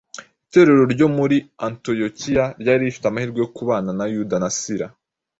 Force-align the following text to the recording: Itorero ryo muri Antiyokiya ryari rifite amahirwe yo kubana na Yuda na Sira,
Itorero 0.45 0.83
ryo 0.93 1.07
muri 1.17 1.37
Antiyokiya 1.65 2.45
ryari 2.61 2.81
rifite 2.87 3.05
amahirwe 3.07 3.39
yo 3.43 3.49
kubana 3.55 3.89
na 3.97 4.05
Yuda 4.13 4.35
na 4.43 4.49
Sira, 4.59 4.87